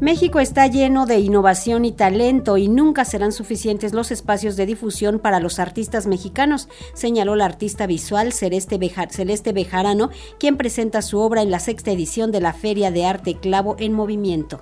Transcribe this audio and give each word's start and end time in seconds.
México 0.00 0.40
está 0.40 0.66
lleno 0.66 1.06
de 1.06 1.20
innovación 1.20 1.84
y 1.84 1.92
talento 1.92 2.56
y 2.56 2.68
nunca 2.68 3.04
serán 3.04 3.30
suficientes 3.30 3.94
los 3.94 4.10
espacios 4.10 4.56
de 4.56 4.66
difusión 4.66 5.20
para 5.20 5.38
los 5.38 5.60
artistas 5.60 6.06
mexicanos, 6.06 6.68
señaló 6.94 7.36
la 7.36 7.44
artista 7.44 7.86
visual 7.86 8.32
Celeste, 8.32 8.76
Bejarano, 9.52 10.10
quien 10.38 10.56
presenta 10.56 11.00
su 11.00 11.20
obra 11.20 11.42
en 11.42 11.50
la 11.50 11.60
sexta 11.60 11.92
edición 11.92 12.32
de 12.32 12.40
la 12.40 12.52
Feria 12.52 12.90
de 12.90 13.06
Arte 13.06 13.36
Clavo 13.36 13.76
en 13.78 13.92
Movimiento. 13.92 14.60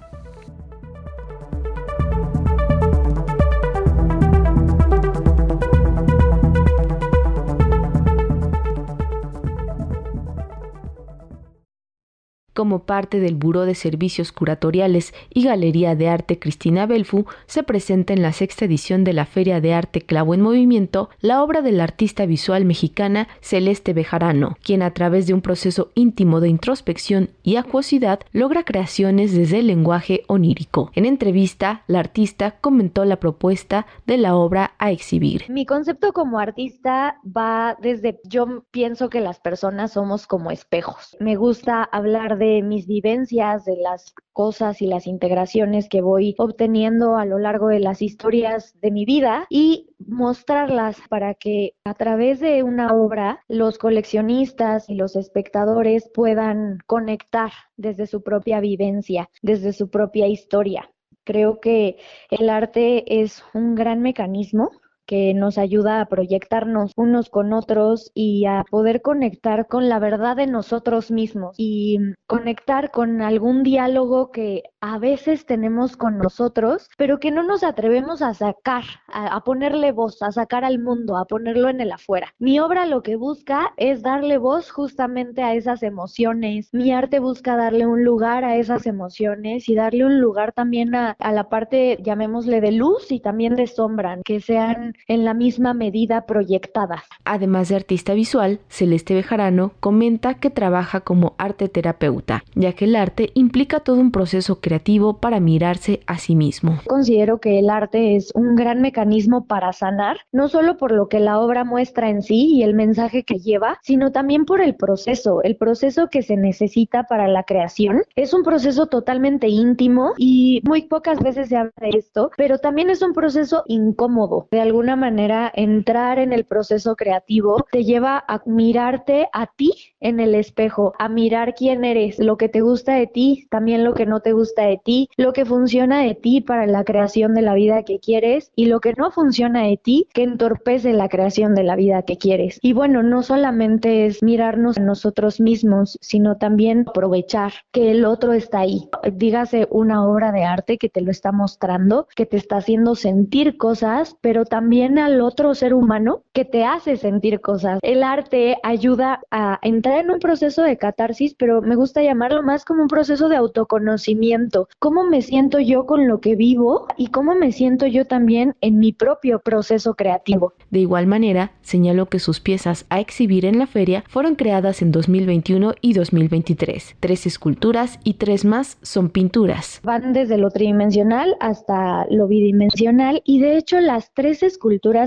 Como 12.54 12.80
parte 12.80 13.19
del 13.19 13.34
Buró 13.34 13.64
de 13.64 13.74
Servicios 13.74 14.30
Curatoriales 14.30 15.14
y 15.30 15.44
Galería 15.44 15.96
de 15.96 16.10
Arte 16.10 16.38
Cristina 16.38 16.84
Belfu, 16.84 17.24
se 17.47 17.62
presenta 17.62 18.12
en 18.12 18.20
la 18.20 18.33
sexta 18.33 18.66
edición 18.66 19.05
de 19.05 19.15
la 19.15 19.24
Feria 19.24 19.62
de 19.62 19.73
Arte 19.73 20.02
Clavo 20.02 20.34
en 20.34 20.43
Movimiento 20.43 21.09
la 21.20 21.43
obra 21.43 21.62
de 21.62 21.73
la 21.73 21.84
artista 21.84 22.27
visual 22.27 22.66
mexicana 22.66 23.27
Celeste 23.41 23.95
Bejarano, 23.95 24.59
quien 24.62 24.83
a 24.83 24.93
través 24.93 25.27
de 25.27 25.33
un 25.33 25.41
proceso 25.41 25.93
íntimo 25.95 26.41
de 26.41 26.51
introspección 26.51 27.30
y 27.43 27.57
acuosidad 27.57 28.20
logra 28.33 28.65
creaciones 28.65 29.34
desde 29.34 29.60
el 29.60 29.69
lenguaje 29.69 30.24
onírico. 30.27 30.91
En 30.95 31.07
entrevista, 31.07 31.84
la 31.87 32.01
artista 32.01 32.57
comentó 32.60 33.07
la 33.07 33.16
propuesta 33.16 33.87
de 34.07 34.19
la 34.19 34.37
obra 34.37 34.74
a 34.79 34.91
exhibir. 34.91 35.46
Mi 35.48 35.65
concepto 35.65 36.12
como 36.12 36.38
artista 36.38 37.16
va 37.24 37.79
desde 37.80 38.21
yo 38.24 38.65
pienso 38.71 39.09
que 39.09 39.21
las 39.21 39.41
personas 39.41 39.93
somos 39.93 40.27
como 40.27 40.51
espejos. 40.51 41.16
Me 41.19 41.37
gusta 41.37 41.82
hablar 41.84 42.37
de 42.38 42.41
de 42.42 42.60
mis 42.62 42.88
vivencias, 42.88 43.64
de 43.64 43.77
las 43.77 44.14
cosas 44.32 44.82
y 44.82 44.87
las 44.87 45.06
integraciones 45.06 45.88
que 45.88 46.01
voy 46.01 46.34
obteniendo 46.38 47.16
a 47.16 47.24
lo 47.24 47.38
largo 47.38 47.68
de 47.68 47.78
las 47.78 48.02
historias 48.02 48.74
de 48.80 48.90
mi 48.90 49.04
vida 49.04 49.46
y 49.49 49.95
mostrarlas 50.04 50.96
para 51.09 51.34
que 51.34 51.74
a 51.84 51.95
través 51.95 52.40
de 52.40 52.65
una 52.65 52.93
obra 52.95 53.45
los 53.46 53.79
coleccionistas 53.79 54.90
y 54.90 54.96
los 54.96 55.15
espectadores 55.15 56.10
puedan 56.12 56.79
conectar 56.87 57.52
desde 57.76 58.09
su 58.09 58.24
propia 58.24 58.59
vivencia, 58.59 59.30
desde 59.40 59.73
su 59.73 59.88
propia 59.88 60.27
historia. 60.27 60.90
Creo 61.23 61.60
que 61.60 61.99
el 62.30 62.51
arte 62.51 63.23
es 63.23 63.45
un 63.54 63.77
gran 63.77 64.02
mecanismo 64.02 64.72
que 65.12 65.34
nos 65.34 65.58
ayuda 65.58 66.00
a 66.00 66.06
proyectarnos 66.06 66.92
unos 66.96 67.28
con 67.28 67.52
otros 67.52 68.10
y 68.14 68.46
a 68.46 68.64
poder 68.70 69.02
conectar 69.02 69.68
con 69.68 69.91
la 69.91 69.98
verdad 69.98 70.36
de 70.36 70.46
nosotros 70.46 71.10
mismos 71.10 71.55
y 71.58 71.98
conectar 72.27 72.91
con 72.91 73.20
algún 73.20 73.62
diálogo 73.62 74.30
que 74.30 74.62
a 74.80 74.98
veces 74.98 75.44
tenemos 75.44 75.98
con 75.98 76.16
nosotros, 76.16 76.88
pero 76.96 77.20
que 77.20 77.30
no 77.30 77.42
nos 77.42 77.62
atrevemos 77.62 78.22
a 78.22 78.33
sacar, 78.33 78.84
a, 79.06 79.44
ponerle 79.44 79.92
voz, 79.92 80.22
a 80.22 80.33
sacar 80.33 80.64
al 80.64 80.78
mundo, 80.78 81.18
a 81.18 81.27
ponerlo 81.27 81.68
en 81.68 81.83
el 81.83 81.92
afuera. 81.92 82.33
Mi 82.38 82.58
obra 82.58 82.86
lo 82.86 83.02
que 83.02 83.16
busca 83.16 83.74
es 83.77 84.02
darle 84.02 84.38
voz 84.38 84.70
justamente 84.70 85.42
a 85.42 85.55
esas 85.55 85.83
emociones. 85.83 86.70
Mi 86.72 86.90
arte 86.90 87.20
busca 87.20 87.55
darle 87.55 87.86
un 87.86 88.02
lugar 88.02 88.44
a 88.46 88.56
esas 88.56 88.86
emociones 88.86 89.68
y 89.68 89.74
darle 89.74 90.06
un 90.06 90.22
lugar 90.22 90.52
también 90.52 90.94
a, 90.94 91.16
a 91.18 91.33
la 91.33 91.50
parte, 91.50 91.98
llamémosle, 92.02 92.62
de 92.62 92.72
luz 92.72 93.12
y 93.12 93.20
también 93.20 93.56
de 93.56 93.66
sombra, 93.66 94.18
que 94.24 94.40
sean 94.40 94.94
en 95.08 95.25
la 95.25 95.34
misma 95.34 95.75
medida 95.75 96.27
proyectada. 96.27 97.05
Además 97.25 97.69
de 97.69 97.77
artista 97.77 98.14
visual, 98.14 98.61
Celeste 98.69 99.14
Bejarano 99.14 99.72
comenta 99.81 100.34
que 100.34 100.50
trabaja 100.50 101.00
como 101.00 101.34
arte 101.39 101.69
terapeuta, 101.69 102.45
ya 102.55 102.72
que 102.72 102.84
el 102.84 102.97
arte 102.97 103.30
implica 103.34 103.80
todo 103.80 104.00
un 104.00 104.12
proceso 104.12 104.61
creativo 104.61 105.19
para 105.19 105.41
mirarse 105.41 106.00
a 106.06 106.19
sí 106.19 106.34
mismo. 106.34 106.78
Considero 106.86 107.39
que 107.39 107.58
el 107.58 107.70
arte 107.70 108.17
es 108.17 108.33
un 108.34 108.55
gran 108.55 108.80
mecanismo 108.80 109.47
para 109.47 109.73
sanar, 109.73 110.19
no 110.33 110.48
solo 110.48 110.77
por 110.77 110.92
lo 110.92 111.08
que 111.08 111.20
la 111.20 111.41
obra 111.41 111.64
muestra 111.64 112.11
en 112.11 112.23
sí 112.23 112.56
y 112.56 112.62
el 112.62 112.74
mensaje 112.74 113.24
que 113.24 113.39
lleva, 113.39 113.79
sino 113.83 114.12
también 114.12 114.45
por 114.45 114.61
el 114.61 114.74
proceso, 114.74 115.42
el 115.42 115.57
proceso 115.57 116.08
que 116.08 116.23
se 116.23 116.36
necesita 116.36 117.05
para 117.05 117.29
la 117.29 117.45
creación. 117.45 118.02
Es 118.17 118.35
un 118.35 118.42
proceso 118.42 118.86
totalmente 118.86 119.48
íntimo 119.48 120.12
y 120.18 120.61
muy 120.64 120.83
pocas 120.83 121.20
veces 121.20 121.48
se 121.48 121.57
habla 121.57 121.73
de 121.80 121.91
esto, 121.98 122.30
pero 122.36 122.58
también 122.58 122.91
es 122.91 123.02
un 123.02 123.12
proceso 123.12 123.64
incómodo. 123.67 124.48
De 124.51 124.61
alguna 124.61 124.81
manera 124.96 125.50
entrar 125.54 126.18
en 126.18 126.32
el 126.32 126.44
proceso 126.44 126.96
creativo 126.96 127.66
te 127.70 127.84
lleva 127.84 128.25
a 128.26 128.43
mirarte 128.47 129.28
a 129.32 129.47
ti 129.47 129.72
en 130.00 130.20
el 130.20 130.34
espejo, 130.34 130.93
a 130.98 131.09
mirar 131.09 131.54
quién 131.54 131.84
eres, 131.84 132.19
lo 132.19 132.37
que 132.37 132.48
te 132.48 132.60
gusta 132.60 132.94
de 132.94 133.06
ti, 133.06 133.47
también 133.50 133.84
lo 133.84 133.94
que 133.94 134.06
no 134.06 134.20
te 134.20 134.32
gusta 134.32 134.62
de 134.62 134.81
ti, 134.84 135.09
lo 135.16 135.32
que 135.32 135.44
funciona 135.44 136.03
de 136.03 136.15
ti 136.15 136.41
para 136.41 136.66
la 136.66 136.84
creación 136.84 137.34
de 137.34 137.43
la 137.43 137.54
vida 137.54 137.84
que 137.84 138.00
quieres 138.00 138.50
y 138.56 138.66
lo 138.66 138.81
que 138.81 138.94
no 138.94 139.10
funciona 139.10 139.62
de 139.62 139.76
ti 139.76 140.09
que 140.12 140.25
entorpece 140.25 140.93
la 140.93 141.09
creación 141.09 141.54
de 141.54 141.62
la 141.62 141.76
vida 141.76 142.03
que 142.03 142.19
quieres. 142.19 142.59
Y 142.62 142.72
bueno, 142.72 143.03
no 143.03 143.22
solamente 143.22 144.06
es 144.06 144.22
mirarnos 144.22 144.78
a 144.78 144.82
nosotros 144.82 145.41
mismos, 145.41 145.99
sino 146.00 146.37
también 146.37 146.84
aprovechar 146.88 147.53
que 147.70 147.91
el 147.91 148.04
otro 148.04 148.32
está 148.32 148.60
ahí. 148.60 148.88
Dígase 149.12 149.69
una 149.70 150.06
obra 150.06 150.32
de 150.32 150.44
arte 150.44 150.78
que 150.78 150.88
te 150.88 151.00
lo 151.00 151.10
está 151.10 151.32
mostrando, 151.32 152.06
que 152.14 152.26
te 152.26 152.37
está 152.37 152.56
haciendo 152.56 152.94
sentir 152.94 153.56
cosas, 153.56 154.16
pero 154.20 154.44
también 154.44 154.72
al 154.81 155.21
otro 155.21 155.55
ser 155.55 155.75
humano 155.75 156.22
que 156.33 156.47
te 156.47 156.65
hace 156.65 156.97
sentir 156.97 157.41
cosas. 157.41 157.78
El 157.83 158.03
arte 158.03 158.56
ayuda 158.62 159.21
a 159.31 159.59
entrar 159.60 159.99
en 159.99 160.10
un 160.10 160.19
proceso 160.19 160.62
de 160.62 160.78
catarsis, 160.78 161.34
pero 161.34 161.60
me 161.60 161.77
gusta 161.77 162.03
llamarlo 162.03 162.43
más 162.43 162.65
como 162.65 162.81
un 162.81 162.88
proceso 162.88 163.28
de 163.28 163.37
autoconocimiento. 163.37 164.69
¿Cómo 164.78 165.05
me 165.05 165.21
siento 165.21 165.61
yo 165.61 165.84
con 165.84 166.09
lo 166.09 166.21
que 166.21 166.37
vivo 166.37 166.87
y 166.97 167.09
cómo 167.09 167.34
me 167.34 167.53
siento 167.53 167.87
yo 167.87 168.06
también 168.06 168.55
en 168.62 168.78
mi 168.78 168.93
propio 168.94 169.41
proceso 169.41 169.94
creativo? 169.94 170.55
De 170.71 170.78
igual 170.78 171.06
manera, 171.06 171.53
señaló 171.61 172.06
que 172.06 172.19
sus 172.19 172.41
piezas 172.41 172.87
a 172.88 172.99
exhibir 172.99 173.44
en 173.44 173.59
la 173.59 173.66
feria 173.66 174.05
fueron 174.09 174.37
creadas 174.37 174.81
en 174.81 174.91
2021 174.91 175.75
y 175.82 175.93
2023. 175.93 176.97
Tres 176.99 177.27
esculturas 177.27 177.99
y 178.05 178.15
tres 178.15 178.47
más 178.47 178.78
son 178.81 179.11
pinturas. 179.11 179.81
Van 179.82 180.15
desde 180.15 180.38
lo 180.38 180.50
tridimensional 180.50 181.37
hasta 181.41 182.06
lo 182.09 182.27
bidimensional 182.27 183.21
y 183.27 183.41
de 183.41 183.59
hecho 183.59 183.78
las 183.78 184.12
tres 184.15 184.43
esculturas 184.43 184.62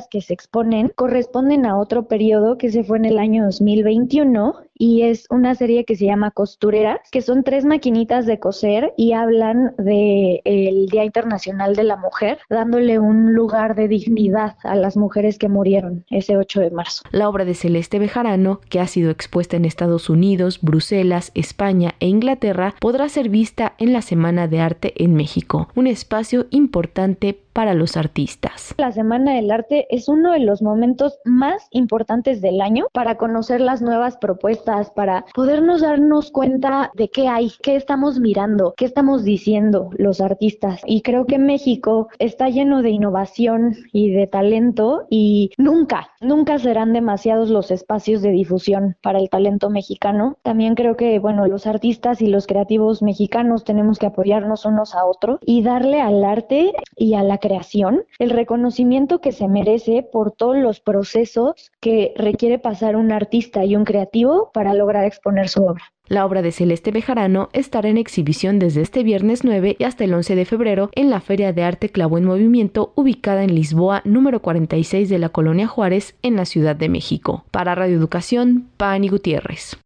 que 0.10 0.22
se 0.22 0.34
exponen 0.34 0.92
corresponden 0.96 1.66
a 1.66 1.78
otro 1.78 2.08
periodo 2.08 2.58
que 2.58 2.72
se 2.72 2.84
fue 2.84 2.98
en 2.98 3.06
el 3.06 3.18
año 3.18 3.46
2021 3.46 4.56
y 4.78 5.04
es 5.04 5.26
una 5.30 5.56
serie 5.56 5.86
que 5.86 5.96
se 5.96 6.06
llama 6.06 6.32
Costureras, 6.32 7.00
que 7.12 7.22
son 7.22 7.44
tres 7.44 7.66
maquinitas 7.66 8.26
de 8.26 8.40
coser 8.40 8.94
y 8.98 9.14
hablan 9.14 9.74
del 9.78 10.42
el 10.44 10.88
Día 10.88 11.06
Internacional 11.06 11.76
de 11.76 11.84
la 11.84 11.96
Mujer, 11.96 12.40
dándole 12.50 13.00
un 13.00 13.34
lugar 13.34 13.76
de 13.76 13.88
dignidad 13.88 14.58
a 14.64 14.76
las 14.76 14.98
mujeres 14.98 15.38
que 15.38 15.50
murieron 15.50 16.06
ese 16.10 16.38
8 16.38 16.60
de 16.60 16.72
marzo. 16.72 17.04
La 17.12 17.30
obra 17.30 17.46
de 17.46 17.56
Celeste 17.56 18.00
Bejarano, 18.00 18.60
que 18.70 18.80
ha 18.80 18.88
sido 18.88 19.10
expuesta 19.12 19.56
en 19.56 19.66
Estados 19.66 20.10
Unidos, 20.10 20.60
Bruselas, 20.62 21.32
España 21.34 21.96
e 22.00 22.08
Inglaterra, 22.08 22.76
podrá 22.80 23.08
ser 23.10 23.30
vista 23.30 23.74
en 23.78 23.94
la 23.94 24.02
Semana 24.02 24.48
de 24.48 24.60
Arte 24.60 24.94
en 24.98 25.16
México, 25.16 25.70
un 25.76 25.88
espacio 25.88 26.48
importante 26.50 27.40
para 27.54 27.74
los 27.74 27.96
artistas. 27.96 28.76
La 28.78 28.92
Semana 28.92 29.36
del 29.36 29.50
Arte 29.50 29.88
es 29.90 30.10
uno 30.10 30.34
de 30.34 30.40
los 30.40 30.62
momentos 30.62 31.20
más 31.24 31.68
importantes 31.72 32.42
del 32.42 32.60
año 32.60 32.88
para 32.92 33.16
conocer 33.16 33.62
las 33.62 33.82
nuevas 33.82 34.18
propuestas 34.18 34.65
para 34.96 35.26
podernos 35.34 35.82
darnos 35.82 36.32
cuenta 36.32 36.92
de 36.96 37.10
qué 37.10 37.28
hay, 37.28 37.52
qué 37.62 37.76
estamos 37.76 38.20
mirando, 38.20 38.74
qué 38.76 38.86
estamos 38.86 39.24
diciendo 39.24 39.90
los 39.98 40.22
artistas. 40.22 40.82
Y 40.86 41.02
creo 41.02 41.26
que 41.26 41.38
México 41.38 42.10
está 42.20 42.50
lleno 42.50 42.82
de 42.82 42.90
innovación 42.90 43.76
y 43.94 44.12
de 44.12 44.28
talento 44.28 45.06
y 45.10 45.52
nunca, 45.58 46.10
nunca 46.20 46.58
serán 46.58 46.94
demasiados 46.94 47.50
los 47.50 47.72
espacios 47.72 48.22
de 48.22 48.32
difusión 48.32 48.98
para 49.02 49.20
el 49.20 49.30
talento 49.30 49.70
mexicano. 49.70 50.38
También 50.42 50.76
creo 50.76 50.96
que, 50.98 51.20
bueno, 51.20 51.48
los 51.48 51.68
artistas 51.68 52.22
y 52.22 52.28
los 52.28 52.48
creativos 52.48 53.02
mexicanos 53.02 53.64
tenemos 53.64 54.00
que 54.00 54.08
apoyarnos 54.08 54.66
unos 54.66 54.96
a 54.96 55.06
otros 55.06 55.40
y 55.46 55.62
darle 55.62 56.02
al 56.02 56.24
arte 56.24 56.74
y 56.96 57.14
a 57.14 57.24
la 57.24 57.38
creación 57.38 58.04
el 58.20 58.32
reconocimiento 58.32 59.22
que 59.22 59.32
se 59.32 59.48
merece 59.48 60.04
por 60.12 60.32
todos 60.32 60.58
los 60.58 60.80
procesos 60.80 61.72
que 61.80 62.14
requiere 62.16 62.60
pasar 62.60 62.96
un 62.96 63.12
artista 63.12 63.66
y 63.66 63.76
un 63.76 63.86
creativo 63.86 64.52
para 64.56 64.74
lograr 64.74 65.04
exponer 65.04 65.50
su 65.50 65.62
obra. 65.66 65.84
La 66.08 66.26
obra 66.26 66.42
de 66.42 66.54
Celeste 66.54 66.92
Bejarano 66.92 67.50
estará 67.52 67.90
en 67.90 67.98
exhibición 67.98 68.58
desde 68.58 68.82
este 68.82 69.04
viernes 69.04 69.44
9 69.44 69.76
y 69.78 69.84
hasta 69.84 70.06
el 70.06 70.14
11 70.14 70.36
de 70.36 70.46
febrero 70.46 70.90
en 70.96 71.10
la 71.10 71.20
Feria 71.20 71.52
de 71.52 71.64
Arte 71.64 71.90
Clavo 71.90 72.18
en 72.18 72.24
Movimiento 72.24 72.94
ubicada 72.96 73.44
en 73.44 73.54
Lisboa 73.54 74.02
número 74.06 74.42
46 74.42 75.10
de 75.10 75.20
la 75.20 75.30
Colonia 75.30 75.68
Juárez 75.68 76.16
en 76.22 76.38
la 76.38 76.46
Ciudad 76.46 76.78
de 76.78 76.88
México. 76.88 77.44
Para 77.52 77.76
Radio 77.76 77.98
Educación, 77.98 78.70
Pani 78.78 79.10
Gutiérrez. 79.10 79.78